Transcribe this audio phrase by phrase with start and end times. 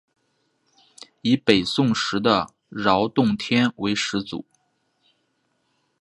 [1.21, 4.43] 以北宋时的饶洞天为始祖。